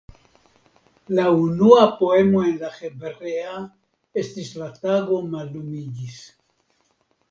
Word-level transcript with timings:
La 1.19 1.25
unua 1.41 1.83
poemo 1.99 2.43
en 2.47 2.57
la 2.65 2.73
hebrea 2.91 3.63
estis 4.25 4.53
"La 4.65 4.75
tago 4.83 5.25
mallumiĝis. 5.39 6.23